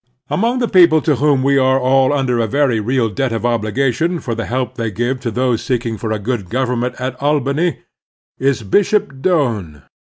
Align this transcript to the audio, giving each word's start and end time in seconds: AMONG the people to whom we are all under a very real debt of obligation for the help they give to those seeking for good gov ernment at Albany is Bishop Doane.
AMONG 0.31 0.57
the 0.57 0.67
people 0.67 0.99
to 1.03 1.17
whom 1.17 1.43
we 1.43 1.59
are 1.59 1.79
all 1.79 2.11
under 2.11 2.39
a 2.39 2.47
very 2.47 2.79
real 2.79 3.07
debt 3.07 3.31
of 3.31 3.45
obligation 3.45 4.19
for 4.19 4.33
the 4.33 4.47
help 4.47 4.73
they 4.73 4.89
give 4.89 5.19
to 5.19 5.29
those 5.29 5.63
seeking 5.63 5.95
for 5.95 6.09
good 6.17 6.47
gov 6.49 6.69
ernment 6.69 6.99
at 6.99 7.15
Albany 7.21 7.83
is 8.39 8.63
Bishop 8.63 9.21
Doane. 9.21 9.83